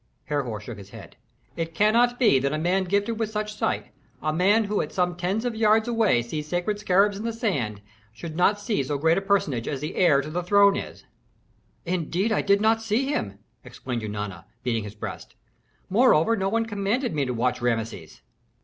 [0.25, 1.15] Herhor shook his head.
[1.55, 5.15] "It cannot be that a man gifted with such sight, a man who at some
[5.15, 9.19] tens of yards away sees sacred scarabs in the sand, should not see so great
[9.19, 11.05] a personage as the heir to the throne is."
[11.85, 15.35] "Indeed I did not see him!" explained Eunana, beating his breast.
[15.87, 18.21] "Moreover no one commanded me to watch Rameses."